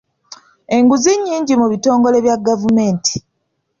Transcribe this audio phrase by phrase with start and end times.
[0.75, 3.15] Enguzi nnyingi mu bitongole bya gavumenti.